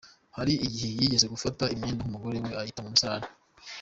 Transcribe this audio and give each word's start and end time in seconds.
Hari 0.37 0.53
igihe 0.65 0.91
yigeze 0.99 1.25
gufata 1.33 1.63
imyenda 1.73 2.01
y’umugore 2.03 2.37
we 2.45 2.51
ayita 2.61 2.79
mu 2.83 2.89
musarane. 2.93 3.29